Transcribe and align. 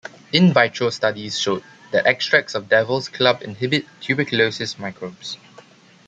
"In 0.33 0.51
vitro" 0.51 0.89
studies 0.89 1.37
showed 1.37 1.63
that 1.91 2.07
extracts 2.07 2.55
of 2.55 2.67
Devil's 2.67 3.07
Club 3.07 3.43
inhibit 3.43 3.85
tuberculosis 4.01 4.79
microbes. 4.79 5.37